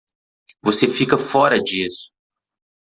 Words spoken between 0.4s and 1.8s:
Você fica fora